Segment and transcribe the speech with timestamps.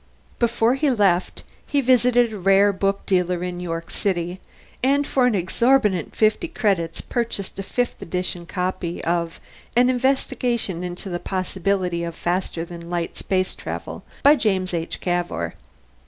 [0.39, 4.39] Before he left, he visited a rare book dealer in York City,
[4.81, 9.39] and for an exorbitant fifty credits purchased a fifth edition copy of
[9.75, 14.99] An Investigation into the Possibility of Faster than Light Space Travel, by James H.
[15.01, 15.53] Cavour.